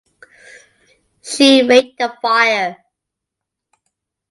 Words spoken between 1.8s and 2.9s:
the fire.